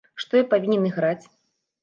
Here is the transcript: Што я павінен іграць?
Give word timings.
Што 0.21 0.39
я 0.41 0.45
павінен 0.53 0.89
іграць? 0.91 1.25